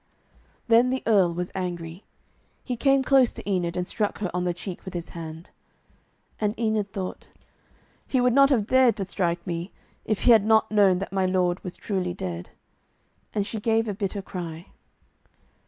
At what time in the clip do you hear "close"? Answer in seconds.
3.03-3.31